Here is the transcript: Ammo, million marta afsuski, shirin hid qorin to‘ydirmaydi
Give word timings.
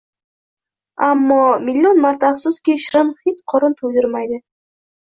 Ammo, 1.09 1.37
million 1.67 2.01
marta 2.07 2.33
afsuski, 2.33 2.79
shirin 2.87 3.17
hid 3.29 3.47
qorin 3.55 3.79
to‘ydirmaydi 3.85 4.43